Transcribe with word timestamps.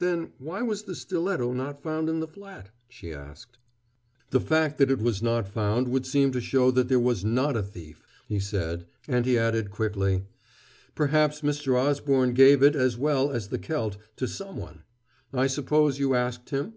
"Then, 0.00 0.32
why 0.36 0.60
was 0.60 0.82
the 0.82 0.94
stiletto 0.94 1.54
not 1.54 1.82
found 1.82 2.10
in 2.10 2.20
the 2.20 2.28
flat?" 2.28 2.68
she 2.90 3.10
asked. 3.14 3.56
"The 4.28 4.38
fact 4.38 4.76
that 4.76 4.90
it 4.90 4.98
was 4.98 5.22
not 5.22 5.48
found 5.48 5.88
would 5.88 6.04
seem 6.04 6.30
to 6.32 6.42
show 6.42 6.70
that 6.72 6.88
there 6.88 7.00
was 7.00 7.24
not 7.24 7.56
a 7.56 7.62
thief," 7.62 8.04
he 8.28 8.38
said; 8.38 8.84
and 9.08 9.24
he 9.24 9.38
added 9.38 9.70
quickly: 9.70 10.24
"Perhaps 10.94 11.40
Mr. 11.40 11.74
Osborne 11.74 12.34
gave 12.34 12.62
it, 12.62 12.76
as 12.76 12.98
well 12.98 13.30
as 13.30 13.48
the 13.48 13.58
celt, 13.58 13.96
to 14.16 14.28
someone. 14.28 14.82
I 15.32 15.46
suppose 15.46 15.98
you 15.98 16.14
asked 16.14 16.50
him?" 16.50 16.74